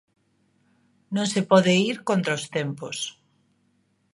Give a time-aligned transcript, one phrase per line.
[1.15, 2.97] Non se pode ir contra os tempos.